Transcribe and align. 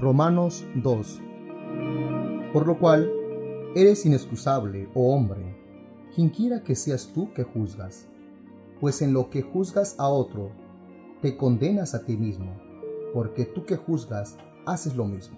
Romanos 0.00 0.64
2 0.76 1.20
Por 2.54 2.66
lo 2.66 2.78
cual, 2.78 3.12
eres 3.74 4.06
inexcusable, 4.06 4.88
oh 4.94 5.14
hombre, 5.14 5.58
quienquiera 6.14 6.62
que 6.62 6.74
seas 6.74 7.10
tú 7.12 7.34
que 7.34 7.42
juzgas, 7.42 8.08
pues 8.80 9.02
en 9.02 9.12
lo 9.12 9.28
que 9.28 9.42
juzgas 9.42 9.96
a 9.98 10.08
otro, 10.08 10.52
te 11.20 11.36
condenas 11.36 11.94
a 11.94 12.06
ti 12.06 12.16
mismo, 12.16 12.56
porque 13.12 13.44
tú 13.44 13.66
que 13.66 13.76
juzgas, 13.76 14.38
haces 14.64 14.96
lo 14.96 15.04
mismo. 15.04 15.36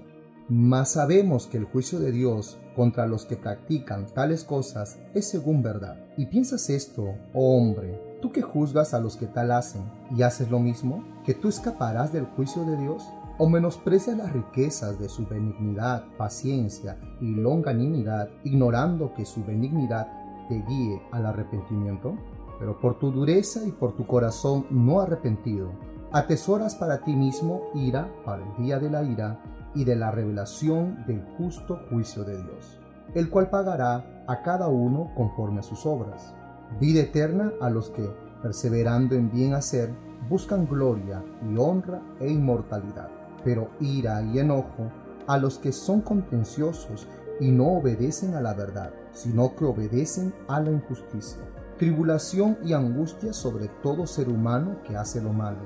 Mas 0.48 0.92
sabemos 0.92 1.48
que 1.48 1.58
el 1.58 1.64
juicio 1.64 1.98
de 1.98 2.12
Dios 2.12 2.60
contra 2.76 3.06
los 3.06 3.26
que 3.26 3.36
practican 3.36 4.06
tales 4.06 4.44
cosas 4.44 5.00
es 5.12 5.28
según 5.28 5.64
verdad. 5.64 6.06
¿Y 6.16 6.26
piensas 6.26 6.70
esto, 6.70 7.02
oh 7.34 7.56
hombre, 7.56 8.00
tú 8.22 8.30
que 8.30 8.42
juzgas 8.42 8.94
a 8.94 9.00
los 9.00 9.16
que 9.16 9.26
tal 9.26 9.50
hacen 9.50 9.82
y 10.16 10.22
haces 10.22 10.50
lo 10.52 10.60
mismo, 10.60 11.02
que 11.24 11.34
tú 11.34 11.48
escaparás 11.48 12.12
del 12.12 12.26
juicio 12.26 12.64
de 12.64 12.76
Dios? 12.76 13.02
¿O 13.38 13.48
menosprecias 13.48 14.16
las 14.16 14.32
riquezas 14.32 14.98
de 14.98 15.08
su 15.08 15.26
benignidad, 15.26 16.04
paciencia 16.18 16.98
y 17.20 17.34
longanimidad, 17.34 18.28
ignorando 18.44 19.14
que 19.14 19.24
su 19.24 19.42
benignidad 19.42 20.06
te 20.48 20.62
guíe 20.62 21.02
al 21.12 21.26
arrepentimiento? 21.26 22.16
Pero 22.58 22.78
por 22.78 22.98
tu 22.98 23.10
dureza 23.10 23.66
y 23.66 23.72
por 23.72 23.96
tu 23.96 24.06
corazón 24.06 24.66
no 24.70 25.00
arrepentido, 25.00 25.70
atesoras 26.12 26.74
para 26.74 27.02
ti 27.02 27.14
mismo 27.16 27.62
ira 27.74 28.12
para 28.24 28.44
el 28.44 28.64
día 28.64 28.78
de 28.78 28.90
la 28.90 29.02
ira 29.02 29.40
y 29.74 29.84
de 29.84 29.96
la 29.96 30.10
revelación 30.10 31.04
del 31.06 31.22
justo 31.38 31.78
juicio 31.88 32.24
de 32.24 32.36
Dios, 32.36 32.78
el 33.14 33.30
cual 33.30 33.48
pagará 33.48 34.24
a 34.28 34.42
cada 34.42 34.68
uno 34.68 35.10
conforme 35.16 35.60
a 35.60 35.62
sus 35.62 35.86
obras. 35.86 36.34
Vida 36.78 37.00
eterna 37.00 37.52
a 37.60 37.70
los 37.70 37.88
que, 37.90 38.08
perseverando 38.42 39.14
en 39.14 39.30
bien 39.30 39.54
hacer, 39.54 39.94
buscan 40.28 40.66
gloria 40.66 41.22
y 41.50 41.56
honra 41.56 42.02
e 42.20 42.30
inmortalidad, 42.30 43.08
pero 43.44 43.70
ira 43.80 44.22
y 44.22 44.38
enojo 44.38 44.90
a 45.26 45.38
los 45.38 45.58
que 45.58 45.72
son 45.72 46.00
contenciosos 46.00 47.06
y 47.40 47.50
no 47.50 47.78
obedecen 47.78 48.34
a 48.34 48.40
la 48.40 48.54
verdad, 48.54 48.92
sino 49.12 49.54
que 49.54 49.64
obedecen 49.64 50.34
a 50.48 50.60
la 50.60 50.70
injusticia. 50.70 51.42
Tribulación 51.78 52.58
y 52.64 52.72
angustia 52.72 53.32
sobre 53.32 53.68
todo 53.82 54.06
ser 54.06 54.28
humano 54.28 54.76
que 54.86 54.96
hace 54.96 55.20
lo 55.20 55.32
malo, 55.32 55.60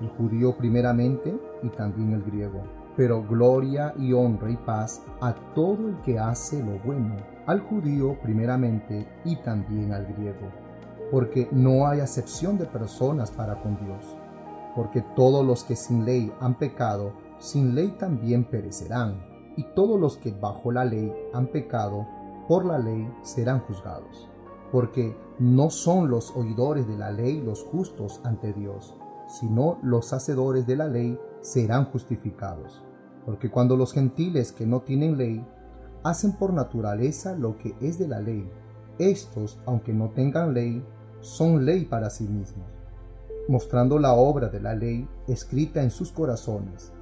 el 0.00 0.08
judío 0.08 0.56
primeramente 0.56 1.38
y 1.62 1.68
también 1.70 2.12
el 2.12 2.22
griego 2.22 2.62
pero 2.96 3.22
gloria 3.22 3.94
y 3.98 4.12
honra 4.12 4.50
y 4.50 4.56
paz 4.56 5.02
a 5.20 5.34
todo 5.54 5.88
el 5.88 6.00
que 6.02 6.18
hace 6.18 6.62
lo 6.62 6.78
bueno, 6.80 7.16
al 7.46 7.60
judío 7.60 8.18
primeramente 8.22 9.08
y 9.24 9.36
también 9.36 9.92
al 9.92 10.06
griego, 10.06 10.50
porque 11.10 11.48
no 11.52 11.86
hay 11.86 12.00
acepción 12.00 12.58
de 12.58 12.66
personas 12.66 13.30
para 13.30 13.60
con 13.60 13.76
Dios, 13.84 14.16
porque 14.74 15.02
todos 15.14 15.44
los 15.44 15.64
que 15.64 15.76
sin 15.76 16.04
ley 16.04 16.32
han 16.40 16.58
pecado, 16.58 17.12
sin 17.38 17.74
ley 17.74 17.94
también 17.98 18.44
perecerán, 18.44 19.24
y 19.56 19.64
todos 19.74 20.00
los 20.00 20.16
que 20.16 20.32
bajo 20.32 20.72
la 20.72 20.84
ley 20.84 21.12
han 21.32 21.48
pecado, 21.48 22.06
por 22.48 22.64
la 22.64 22.78
ley 22.78 23.08
serán 23.22 23.60
juzgados, 23.60 24.28
porque 24.70 25.16
no 25.38 25.70
son 25.70 26.10
los 26.10 26.34
oidores 26.36 26.86
de 26.86 26.96
la 26.96 27.10
ley 27.10 27.40
los 27.40 27.62
justos 27.64 28.20
ante 28.24 28.52
Dios, 28.52 28.94
sino 29.28 29.78
los 29.82 30.12
hacedores 30.12 30.66
de 30.66 30.76
la 30.76 30.88
ley 30.88 31.18
serán 31.40 31.86
justificados. 31.86 32.82
Porque 33.24 33.50
cuando 33.50 33.76
los 33.76 33.92
gentiles 33.92 34.52
que 34.52 34.66
no 34.66 34.80
tienen 34.80 35.16
ley 35.16 35.44
hacen 36.02 36.32
por 36.32 36.52
naturaleza 36.52 37.36
lo 37.36 37.56
que 37.56 37.74
es 37.80 37.98
de 37.98 38.08
la 38.08 38.20
ley, 38.20 38.50
estos, 38.98 39.58
aunque 39.66 39.92
no 39.92 40.10
tengan 40.10 40.54
ley, 40.54 40.84
son 41.20 41.64
ley 41.64 41.84
para 41.84 42.10
sí 42.10 42.24
mismos, 42.24 42.66
mostrando 43.48 43.98
la 43.98 44.14
obra 44.14 44.48
de 44.48 44.60
la 44.60 44.74
ley 44.74 45.08
escrita 45.26 45.82
en 45.82 45.90
sus 45.90 46.12
corazones, 46.12 46.92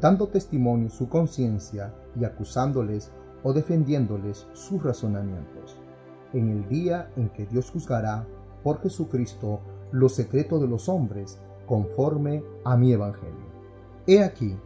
dando 0.00 0.28
testimonio 0.28 0.90
su 0.90 1.08
conciencia 1.08 1.94
y 2.18 2.24
acusándoles 2.24 3.10
o 3.42 3.52
defendiéndoles 3.52 4.46
sus 4.52 4.82
razonamientos, 4.82 5.76
en 6.32 6.50
el 6.50 6.68
día 6.68 7.10
en 7.16 7.30
que 7.30 7.46
Dios 7.46 7.70
juzgará 7.70 8.26
por 8.62 8.80
Jesucristo 8.80 9.60
lo 9.92 10.08
secreto 10.08 10.58
de 10.58 10.66
los 10.66 10.88
hombres, 10.88 11.38
conforme 11.66 12.42
a 12.64 12.76
mi 12.76 12.92
evangelio. 12.92 13.46
He 14.06 14.22
aquí, 14.22 14.56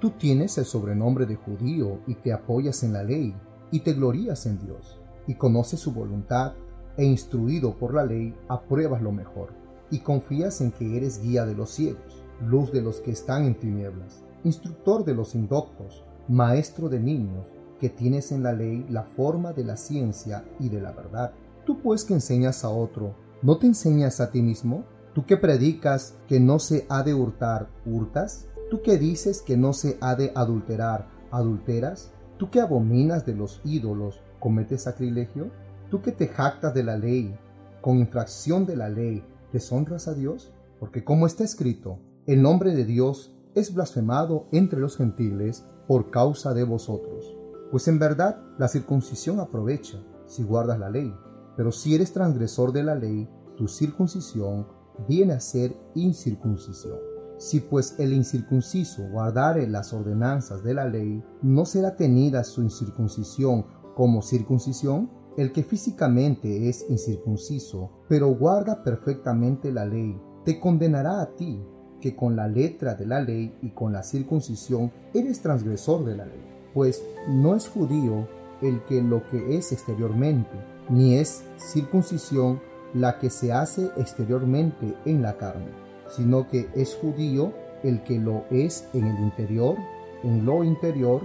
tú 0.00 0.10
tienes 0.10 0.56
el 0.58 0.64
sobrenombre 0.64 1.26
de 1.26 1.36
judío 1.36 1.98
y 2.06 2.14
te 2.14 2.32
apoyas 2.32 2.82
en 2.82 2.92
la 2.92 3.04
ley 3.04 3.34
y 3.70 3.80
te 3.80 3.92
glorías 3.92 4.46
en 4.46 4.58
Dios 4.58 4.98
y 5.26 5.34
conoces 5.34 5.78
su 5.78 5.92
voluntad 5.92 6.54
e 6.96 7.04
instruido 7.04 7.76
por 7.76 7.94
la 7.94 8.04
ley 8.04 8.34
apruebas 8.48 9.00
lo 9.00 9.12
mejor 9.12 9.60
y 9.90 10.00
confías 10.00 10.60
en 10.60 10.72
que 10.72 10.96
eres 10.96 11.22
guía 11.22 11.44
de 11.44 11.54
los 11.54 11.70
ciegos, 11.70 12.24
luz 12.40 12.72
de 12.72 12.82
los 12.82 13.00
que 13.00 13.10
están 13.10 13.44
en 13.44 13.54
tinieblas, 13.54 14.22
instructor 14.44 15.04
de 15.04 15.14
los 15.14 15.34
indoctos, 15.34 16.04
maestro 16.28 16.88
de 16.88 17.00
niños, 17.00 17.48
que 17.80 17.88
tienes 17.88 18.30
en 18.30 18.42
la 18.42 18.52
ley 18.52 18.86
la 18.88 19.04
forma 19.04 19.52
de 19.52 19.64
la 19.64 19.76
ciencia 19.76 20.44
y 20.58 20.68
de 20.68 20.80
la 20.80 20.92
verdad. 20.92 21.32
Tú 21.64 21.80
pues 21.80 22.04
que 22.04 22.14
enseñas 22.14 22.64
a 22.64 22.68
otro, 22.68 23.14
¿no 23.42 23.58
te 23.58 23.66
enseñas 23.66 24.20
a 24.20 24.30
ti 24.30 24.42
mismo? 24.42 24.84
¿Tú 25.14 25.24
que 25.24 25.36
predicas 25.36 26.14
que 26.28 26.38
no 26.40 26.58
se 26.58 26.86
ha 26.88 27.02
de 27.02 27.14
hurtar, 27.14 27.68
hurtas? 27.86 28.46
¿Tú 28.70 28.82
que 28.82 28.98
dices 28.98 29.42
que 29.42 29.56
no 29.56 29.72
se 29.72 29.98
ha 30.00 30.14
de 30.14 30.30
adulterar, 30.34 31.08
adulteras? 31.30 32.12
¿Tú 32.38 32.50
que 32.50 32.60
abominas 32.60 33.26
de 33.26 33.34
los 33.34 33.60
ídolos, 33.64 34.20
cometes 34.38 34.82
sacrilegio? 34.82 35.50
¿Tú 35.90 36.02
que 36.02 36.12
te 36.12 36.28
jactas 36.28 36.72
de 36.74 36.84
la 36.84 36.96
ley, 36.96 37.34
con 37.80 37.98
infracción 37.98 38.66
de 38.66 38.76
la 38.76 38.88
ley, 38.88 39.24
deshonras 39.52 40.08
a 40.08 40.14
Dios? 40.14 40.52
Porque 40.78 41.04
como 41.04 41.26
está 41.26 41.44
escrito, 41.44 41.98
el 42.26 42.42
nombre 42.42 42.74
de 42.74 42.84
Dios 42.84 43.36
es 43.54 43.74
blasfemado 43.74 44.48
entre 44.52 44.80
los 44.80 44.96
gentiles 44.96 45.64
por 45.86 46.10
causa 46.10 46.54
de 46.54 46.64
vosotros. 46.64 47.36
Pues 47.70 47.88
en 47.88 47.98
verdad 47.98 48.40
la 48.58 48.68
circuncisión 48.68 49.40
aprovecha 49.40 50.02
si 50.26 50.42
guardas 50.42 50.78
la 50.78 50.90
ley, 50.90 51.14
pero 51.56 51.72
si 51.72 51.94
eres 51.94 52.12
transgresor 52.12 52.72
de 52.72 52.82
la 52.82 52.94
ley, 52.94 53.28
tu 53.56 53.68
circuncisión 53.68 54.66
viene 55.08 55.32
a 55.34 55.40
ser 55.40 55.76
incircuncisión. 55.94 56.98
Si 57.38 57.60
pues 57.60 57.94
el 57.98 58.12
incircunciso 58.12 59.02
guardare 59.10 59.66
las 59.66 59.92
ordenanzas 59.92 60.62
de 60.62 60.74
la 60.74 60.86
ley, 60.86 61.22
¿no 61.42 61.64
será 61.64 61.96
tenida 61.96 62.44
su 62.44 62.62
incircuncisión 62.62 63.64
como 63.94 64.22
circuncisión? 64.22 65.10
El 65.40 65.52
que 65.52 65.62
físicamente 65.62 66.68
es 66.68 66.84
incircunciso, 66.90 67.88
pero 68.10 68.28
guarda 68.28 68.84
perfectamente 68.84 69.72
la 69.72 69.86
ley, 69.86 70.20
te 70.44 70.60
condenará 70.60 71.22
a 71.22 71.34
ti, 71.34 71.58
que 71.98 72.14
con 72.14 72.36
la 72.36 72.46
letra 72.46 72.94
de 72.94 73.06
la 73.06 73.22
ley 73.22 73.56
y 73.62 73.70
con 73.70 73.94
la 73.94 74.02
circuncisión 74.02 74.92
eres 75.14 75.40
transgresor 75.40 76.04
de 76.04 76.14
la 76.14 76.26
ley. 76.26 76.44
Pues 76.74 77.02
no 77.26 77.54
es 77.54 77.70
judío 77.70 78.28
el 78.60 78.84
que 78.84 79.00
lo 79.00 79.26
que 79.30 79.56
es 79.56 79.72
exteriormente, 79.72 80.50
ni 80.90 81.14
es 81.14 81.42
circuncisión 81.56 82.60
la 82.92 83.18
que 83.18 83.30
se 83.30 83.50
hace 83.50 83.88
exteriormente 83.96 84.94
en 85.06 85.22
la 85.22 85.38
carne, 85.38 85.70
sino 86.14 86.48
que 86.48 86.68
es 86.74 86.94
judío 86.96 87.54
el 87.82 88.02
que 88.02 88.18
lo 88.18 88.44
es 88.50 88.90
en 88.92 89.06
el 89.06 89.18
interior, 89.20 89.78
en 90.22 90.44
lo 90.44 90.64
interior, 90.64 91.22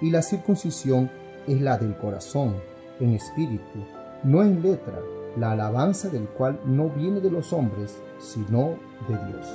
y 0.00 0.12
la 0.12 0.22
circuncisión 0.22 1.10
es 1.48 1.60
la 1.60 1.78
del 1.78 1.98
corazón, 1.98 2.54
en 3.00 3.14
espíritu, 3.14 3.84
no 4.24 4.42
en 4.42 4.62
letra, 4.62 5.00
la 5.36 5.52
alabanza 5.52 6.08
del 6.08 6.26
cual 6.28 6.58
no 6.64 6.88
viene 6.88 7.20
de 7.20 7.30
los 7.30 7.52
hombres, 7.52 8.00
sino 8.18 8.78
de 9.08 9.16
Dios. 9.28 9.46